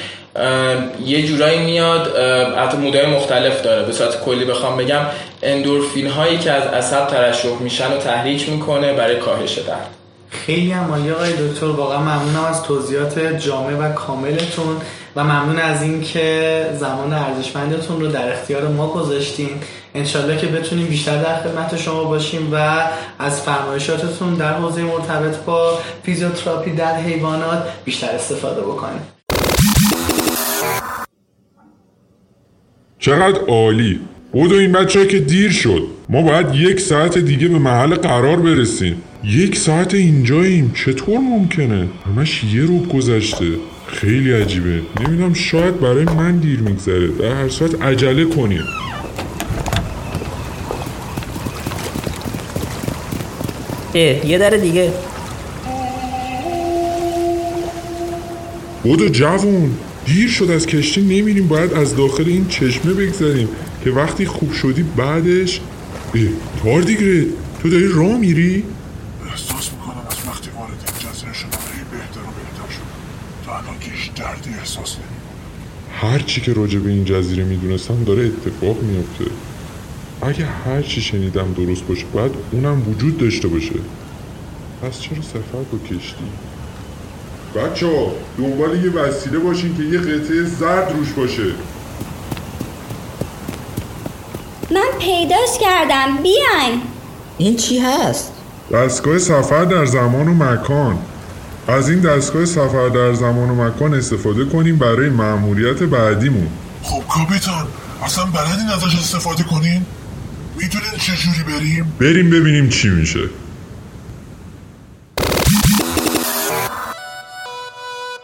[1.06, 2.18] یه جورایی میاد
[2.58, 3.86] حتی مودای مختلف داره.
[3.86, 5.02] به صورت کلی بخوام بگم
[5.44, 9.88] اندورفین هایی که از عصب ترشح میشن و تحریک می‌کنه برای کاهش درد.
[10.30, 14.82] خیلی هم آقای دکتر واقعا ممنونم از توضیحات جامع و کاملتون.
[15.16, 19.50] و ممنون از اینکه زمان ارزشمندتون رو در اختیار ما گذاشتین.
[19.96, 22.84] انشالله که بتونیم بیشتر در خدمت شما باشیم و
[23.20, 29.02] از فرمایشاتتون در حوزه مرتبط با فیزیوتراپی در حیوانات بیشتر استفاده بکنیم.
[33.00, 34.00] چقدر عالی.
[34.32, 35.88] بودو این بچه که دیر شد.
[36.10, 39.02] ما باید یک ساعت دیگه به محل قرار برسیم.
[39.24, 40.74] یک ساعت اینجاییم.
[40.86, 43.46] چطور ممکنه؟ همش یه روب گذشته.
[43.94, 44.82] خیلی عجیبه.
[45.00, 47.08] نمی‌دونم شاید برای من دیر میگذره.
[47.08, 48.64] در هر صورت عجله کنیم
[53.96, 54.94] اه یه در دیگه.
[58.84, 59.72] بودو جوون.
[60.06, 63.50] دیر شد از کشتی نمیریم باید از داخل این چشمه بگذریم
[63.84, 65.62] که وقتی خوب شدی بعدش
[66.16, 66.22] اه
[66.64, 67.26] تاردیگرد
[67.62, 68.64] تو داری راه میری؟
[69.30, 72.90] احساس می‌کنم از وقتی وارد این جزیره شدم هی بهتر و بهتر شد
[73.46, 73.92] تا الان که
[74.78, 75.06] نمی‌کنم
[75.94, 79.26] هر چی که راجع به این جزیره می‌دونستم داره اتفاق میفته
[80.22, 83.76] اگه هر چی شنیدم درست باشه باید اونم وجود داشته باشه.
[84.82, 86.24] پس چرا سفر با کشتی؟
[87.56, 91.52] بچه ها دنبال یه وسیله باشین که یه قطعه زرد روش باشه.
[94.72, 96.82] من پیداش کردم بیاین.
[97.38, 98.32] این چی هست؟
[98.72, 100.98] دستگاه سفر در زمان و مکان.
[101.70, 106.48] از این دستگاه سفر در زمان و مکان استفاده کنیم برای مأموریت بعدیمون.
[106.84, 107.68] خب کاپیتان
[108.04, 109.86] اصلا بلدین ازش استفاده کنین؟
[110.58, 113.20] می‌دونین چجوری بریم؟ بریم ببینیم چی میشه.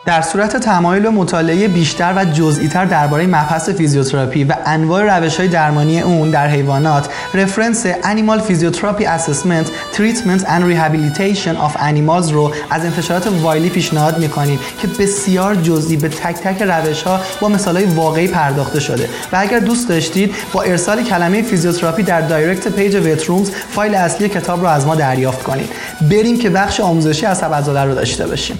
[0.05, 6.01] در صورت تمایل به مطالعه بیشتر و جزئی‌تر درباره مبحث فیزیوتراپی و انواع روش‌های درمانی
[6.01, 13.27] اون در حیوانات رفرنس Animal Physiotherapy Assessment Treatment and Rehabilitation of Animals رو از انتشارات
[13.41, 19.09] وایلی پیشنهاد می‌کنیم که بسیار جزئی به تک تک روش‌ها با مثالهای واقعی پرداخته شده.
[19.31, 24.61] و اگر دوست داشتید با ارسال کلمه فیزیوتراپی در دایرکت پیج وترومز فایل اصلی کتاب
[24.61, 25.69] رو از ما دریافت کنید.
[26.01, 28.59] بریم که بخش آموزشی عضله رو داشته باشیم.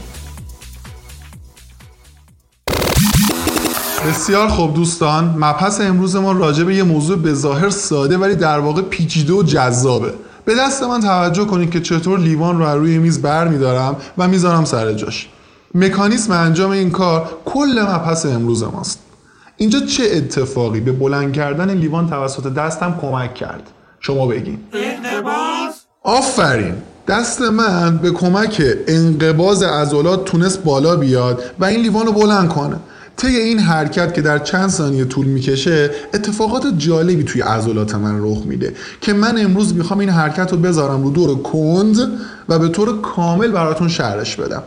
[4.15, 5.35] بسیار خوب دوستان.
[5.37, 9.43] مبحث امروز ما راجع به یه موضوع به ظاهر ساده ولی در واقع پیچیده و
[9.43, 10.13] جذابه.
[10.45, 14.65] به دست من توجه کنید که چطور لیوان رو روی میز بر میدارم و می‌ذارم
[14.65, 15.29] سر جاش.
[15.73, 18.99] مکانیسم انجام این کار کل مبحث امروز ماست.
[19.57, 23.63] اینجا چه اتفاقی به بلند کردن لیوان توسط دستم کمک کرد؟
[23.99, 24.59] شما بگین.
[26.03, 26.73] آفرین.
[27.07, 32.75] دست من به کمک انقباز عضلات تونست بالا بیاد و این لیوان رو بلند کنه.
[33.17, 38.45] طی این حرکت که در چند ثانیه طول می‌کشه اتفاقات جالبی توی عضلات من رخ
[38.45, 41.97] میده که من امروز می‌خوام این حرکت رو بذارم رو دور کند
[42.49, 44.63] و به طور کامل براتون شرحش بدم.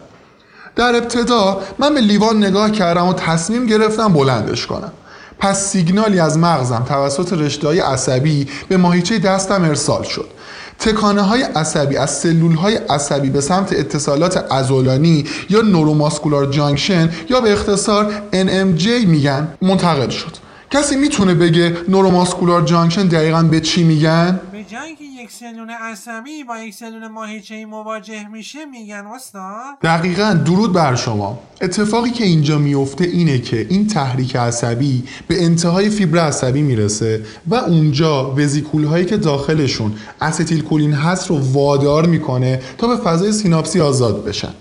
[0.77, 4.93] در ابتدا من به لیوان نگاه کردم و تصمیم گرفتم بلندش کنم.
[5.39, 10.27] پس سیگنالی از مغزم توسط رشته عصبی به ماهیچه دستم ارسال شد.
[10.79, 17.41] تکانه های عصبی از سلول های عصبی به سمت اتصالات عضلانی یا نوروماسکولار جانکشن یا
[17.41, 20.37] به اختصار NMJ میگن منتقل شد
[20.71, 26.59] کسی می‌تونه بگه neuromuscular junction دقیقا به چی میگن؟ جایی که یک سلول عصبی با
[26.59, 30.35] یک سلول ماهیچه‌ای مواجه میشه میگن استاد دقیقا.
[30.45, 31.41] درود بر شما.
[31.61, 37.55] اتفاقی که اینجا میفته اینه که این تحریک عصبی به انتهای فیبر عصبی می‌رسه و
[37.55, 43.81] اونجا وزیکول هایی که داخلشون استیل کولین هست رو وادار می‌کنه تا به فضای سیناپسی
[43.81, 44.55] آزاد بشن.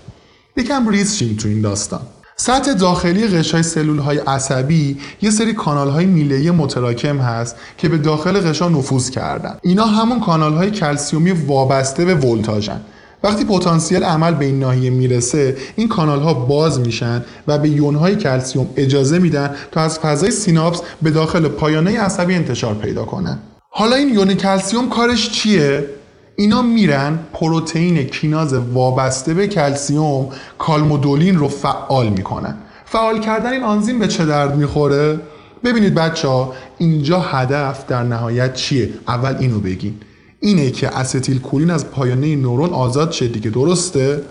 [0.56, 2.00] یکم ریز شیم تو این داستان.
[2.40, 7.98] سطح داخلی غشای سلول های عصبی یه سری کانال های میله‌ای متراکم هست که به
[7.98, 9.58] داخل غشا نفوذ کردن.
[9.62, 12.80] اینا همون کانال های کلسیومی وابسته به ولتاژن.
[13.22, 17.94] وقتی پتانسیل عمل به این ناحیه می‌رسه این کانال ها باز میشن و به یون
[17.94, 23.38] های کلسیوم اجازه میدن تا از فضای سیناپس به داخل پایانه عصبی انتشار پیدا کنن.
[23.70, 25.97] حالا این یون کلسیوم کارش چیه؟
[26.40, 32.54] اینا میرن پروتئین کیناز وابسته به کلسیوم کالمودولین رو فعال می‌کنن.
[32.84, 35.20] فعال کردن این آنزیم به چه درد می‌خوره؟
[35.64, 39.94] ببینید بچه ها اینجا هدف در نهایت چیه؟ اول اینو بگین.
[40.40, 44.22] اینه که استیل کولین از پایانه نورون آزاد شه دیگه درسته؟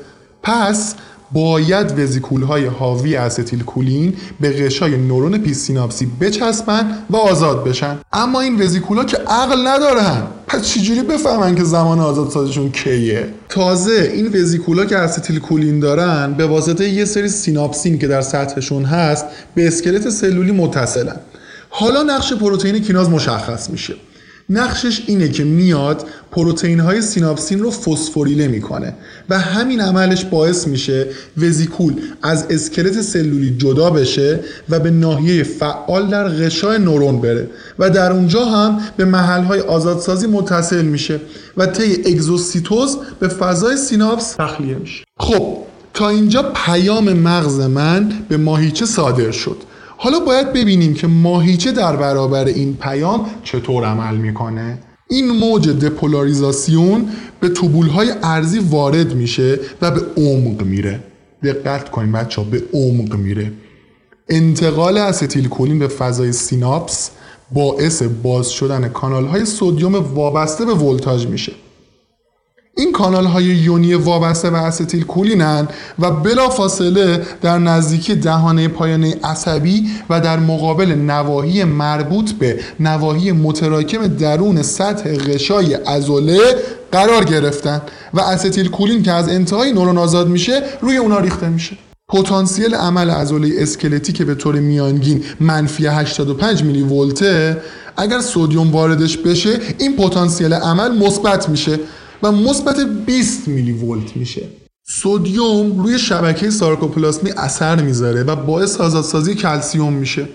[0.44, 0.96] پس
[1.32, 7.98] باید وزیکول های حاوی استیل کولین به غشای نورون پیش‌سیناپسی بچسبن و آزاد بشن.
[8.14, 10.24] اما این وزیکول ها که عقل ندارن.
[10.48, 16.46] پس چجوری بفهمن که زمان آزادسازیشون کیه؟ تازه این وزیکولا که استیل کولین دارن به
[16.46, 21.16] واسطه یه سری سیناپسین که در سطحشون هست به اسکلت سلولی متصلن.
[21.70, 23.96] حالا نقش پروتئین کیناز مشخص میشه.
[24.50, 28.94] نقشش اینه که میاد پروتئین های سیناپسین رو فسفوریله می‌کنه
[29.30, 31.08] و همین عملش باعث میشه
[31.38, 37.90] وزیکول از اسکلت سلولی جدا بشه و به ناحیه فعال در غشای نورون بره و
[37.90, 41.20] در اونجا هم به محل های آزادسازی متصل میشه
[41.58, 45.04] و طی اگزوسیتوز به فضای سیناپس تخلیه میشه.
[45.20, 45.58] خب
[45.94, 49.58] تا اینجا پیام مغز من به ماهیچه صادر شد.
[50.00, 54.80] حالا باید ببینیم که ماهیچه در برابر این پیام چطور عمل می‌کنه.
[55.10, 61.00] این موج دپولاریزاسیون به طبولهای ارزی وارد میشه و به عمق میره.
[61.44, 63.52] دقت کنیم بچه به عمق میره.
[64.30, 67.12] انتقال استیل کولین به فضای سیناپس
[67.54, 71.52] باعث باز شدن کانال های سودیوم وابسته به ولتاژ میشه.
[72.78, 75.68] این کانال های یونی وابسته به استیل کولینن
[76.00, 83.32] و بلا فاصله در نزدیکی دهانه پایانه عصبی و در مقابل نواحی مربوط به نواحی
[83.32, 86.40] متراکم درون سطح غشای عضله
[86.92, 87.82] قرار گرفتن
[88.14, 91.78] و استیل کولین که از انتهای نورون آزاد میشه روی اونا ریخته میشه.
[92.10, 97.58] پتانسیل عمل عضله اسکلتی که به طور میانگین منفی 85 میلی ولته
[97.98, 101.80] اگر سودیوم واردش بشه این پتانسیل عمل مثبت میشه.
[102.24, 104.44] و مثبت 20 میلی ولت میشه.
[104.84, 110.28] سودیوم روی شبکه سارکوپلاسمی اثر می‌ذاره و باعث آزادسازی کلسیوم میشه.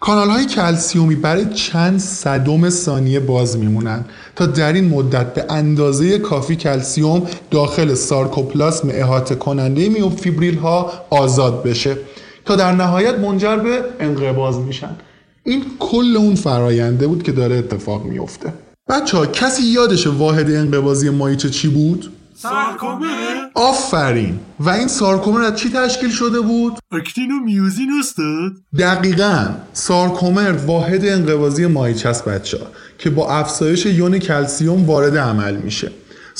[0.00, 4.04] کانال های کلسیومی برای چند صدم ثانیه باز میمونن
[4.36, 11.62] تا در این مدت به اندازه کافی کلسیوم داخل سارکوپلاسم احاطه کننده میوفیبریل ها آزاد
[11.62, 11.96] بشه
[12.44, 14.96] تا در نهایت منجر به انقباض میشن.
[15.44, 18.52] این کل اون فراینده بود که داره اتفاق میفته
[18.88, 24.40] بچه ها کسی یادش واحد انقباضی مایچه چی بود؟ سارکومر آفرین.
[24.60, 28.52] و این سارکومر از چی تشکیل شده بود؟ اکتین و میوزین استاد.
[28.78, 29.46] دقیقا.
[29.72, 32.66] سارکومر واحد انقباضی مایچه است بچه ها
[32.98, 35.90] که با افزایش یون کلسیوم وارد عمل میشه.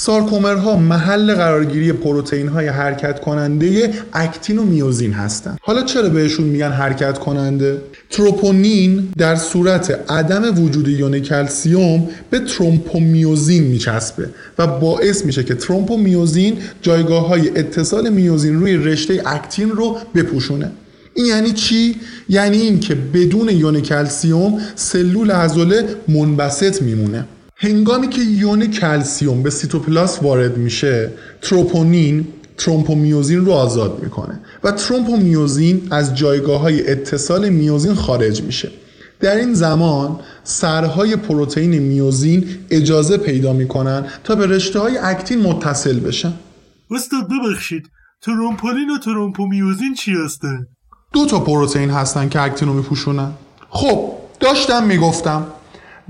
[0.01, 5.59] سارکومرها محل قرارگیری پروتئین های حرکت کننده اکتین و میوزین هستند.
[5.63, 13.63] حالا چرا بهشون میگن حرکت کننده؟ تروپونین در صورت عدم وجود یون کلسیوم به تروپومیوزین
[13.63, 20.71] میچسبه و باعث میشه که تروپومیوزین جایگاه های اتصال میوزین روی رشته اکتین رو بپوشونه.
[21.15, 21.97] این یعنی چی؟
[22.29, 27.25] یعنی این که بدون یون کلسیوم سلول عضله منبسط میمونه.
[27.61, 32.27] هنگامی که یون کلسیوم به سیتوپلاسم وارد میشه تروپونین
[32.59, 38.71] تروپومیوزین رو آزاد می‌کنه و تروپومیوزین از جایگاه های اتصال میوزین خارج میشه.
[39.21, 46.01] در این زمان سرهای پروتئین میوزین اجازه پیدا می‌کنن تا به رشته های اکتین متصل
[46.01, 46.33] بشن.
[46.91, 47.83] استاد ببخشید.
[48.23, 50.67] تروپونین و تروپومیوزین چی هستن؟
[51.13, 53.31] دو تا پروتئین هستن که اکتین رو میپوشونن.
[53.71, 55.47] خب داشتم می‌گفتم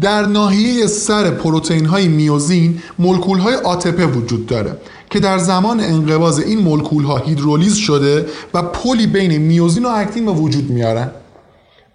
[0.01, 4.77] در ناحیه سر پروتئین های میوزین مولکول های ATP وجود داره
[5.11, 10.27] که در زمان انقباض این مولکول ها هیدرولیز شده و پلی بین میوزین و اکتین
[10.27, 11.11] به وجود میارن.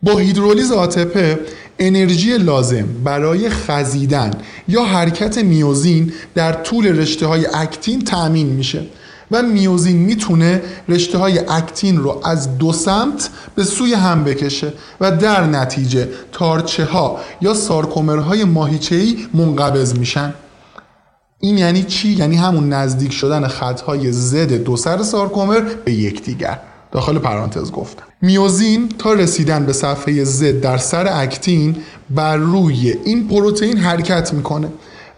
[0.04, 1.40] با هیدرولیز ATP
[1.80, 4.32] انرژی لازم برای خزیدن
[4.68, 8.86] یا حرکت میوزین در طول رشته های اکتین تأمین میشه.
[9.34, 15.12] و میوزین می‌تونه رشته های اکتین رو از دو سمت به سوی هم بکشه و
[15.12, 20.34] در نتیجه تارچه ها یا سارکومرهای ماهیچه‌ای منقبض میشن.
[21.40, 26.60] این یعنی چی؟ یعنی همون نزدیک شدن خطهای Z دو سر سارکومر به یکدیگر.
[26.92, 28.04] داخل پرانتز گفتم.
[28.22, 31.76] میوزین تا رسیدن به صفحه زد در سر اکتین
[32.10, 34.68] بر روی این پروتئین حرکت می‌کنه.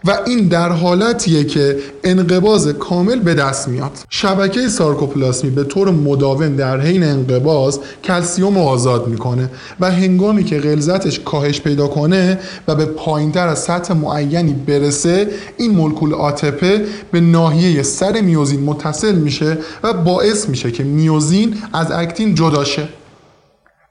[0.06, 3.90] و این در حالتیه که انقباز کامل به دست میاد.
[4.10, 9.50] شبکه سارکوپلاسمی به طور مداوم در حین انقباز کلسیوم آزاد می‌کنه
[9.80, 12.38] و هنگامی که غلظتش کاهش پیدا کنه
[12.68, 19.14] و به پایینتر از سطح معینی برسه این مولکول آتپه به ناحیه سر میوزین متصل
[19.14, 22.88] میشه و باعث میشه که میوزین از اکتین جدا شه.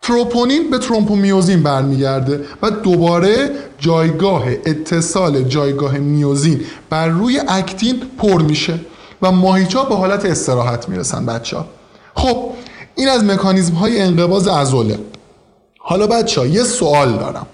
[0.08, 3.49] تروپونین به ترومپومیوزین برمیگرده و دوباره
[3.80, 8.80] جایگاه اتصال جایگاه میوزین بر روی اکتین پر میشه
[9.22, 11.66] و ماهیچا به حالت استراحت می‌رسن بچه ها
[12.16, 12.51] خب
[12.95, 14.99] این از مکانیزم های انقباز ازوله
[15.80, 17.47] حالا بچه ها یه سوال دارم.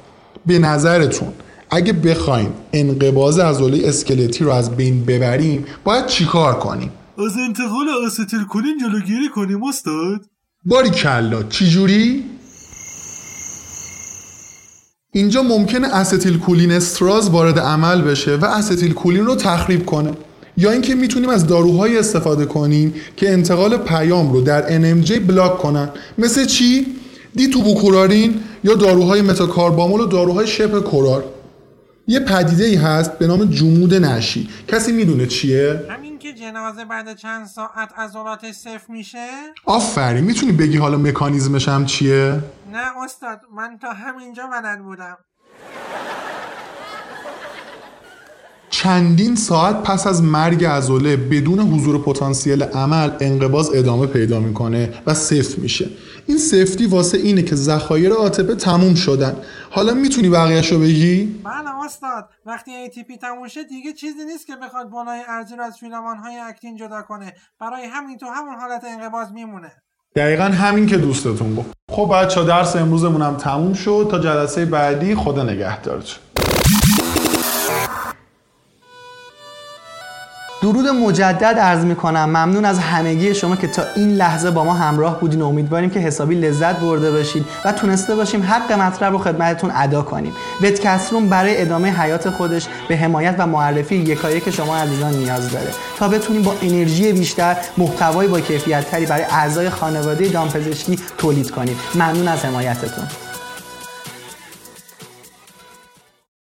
[0.45, 1.33] به نظرتون
[1.69, 8.45] اگه بخوایم انقباز ازوله اسکلتی رو از بین ببریم باید چیکار کنیم؟ از انتقال آستیل
[8.49, 10.21] کلین جلوگیری کنیم استاد؟
[10.65, 12.23] باری کلا چجوری؟
[15.13, 20.11] اینجا ممکنه استیل کولین استراز وارد عمل بشه و استیل کولین رو تخریب کنه
[20.57, 25.89] یا اینکه می‌تونیم از داروهایی استفاده کنیم که انتقال پیام رو در NMJ بلاک کنن
[26.17, 26.85] مثل چی؟
[27.35, 31.23] دیتوبوکورارین یا داروهای متاکاربامول و داروهای شبه کورار
[32.07, 35.79] یه پدیده ای هست به نام جمود نشی کسی می‌دونه چیه؟
[36.21, 39.27] که جنازه بعد چند ساعت عضلاتش صفر میشه؟
[39.65, 42.39] آفرین می‌تونی بگی حالا مکانیزمش هم چیه؟
[42.71, 45.17] نه استاد من تا همینجا بلد بودم.
[48.69, 55.13] چندین ساعت پس از مرگ عضله بدون حضور پتانسیل عمل انقباز ادامه پیدا می‌کنه و
[55.13, 55.89] سفت میشه.
[56.27, 59.35] این سفتی واسه اینه که ذخایر آتپه تموم شدن.
[59.73, 62.29] حالا می‌تونی بقیهش رو بگی؟ بله استاد.
[62.45, 66.39] وقتی ATP تموم شه دیگه چیزی نیست که بخواد بالای ارزی رو از فیلمان های
[66.39, 67.33] اکتین جدا کنه.
[67.59, 69.71] برای همین تو همون حالت انقباض میمونه.
[70.15, 71.69] دقیقا همین که دوستتون گفت.
[71.91, 74.07] خب بچه درس امروزمون هم تموم شد.
[74.11, 76.19] تا جلسه بعدی خدا نگهدارتون
[80.61, 84.73] درود مجدد عرض می کنم ممنون از همگی شما که تا این لحظه با ما
[84.73, 85.41] همراه بودین.
[85.41, 90.01] و امیدواریم که حسابی لذت برده باشید و تونسته باشیم حق مطلب رو خدمتتون ادا
[90.01, 90.33] کنیم.
[90.61, 95.69] وتکستروم برای ادامه حیات خودش به حمایت و معرفی یکایک که شما عزیزان نیاز داره.
[95.97, 101.75] تا بتونیم با انرژی بیشتر محتوای با کیفیت تری برای اعضای خانواده دامپزشکی تولید کنیم.
[101.95, 103.30] ممنون از حمایتتون.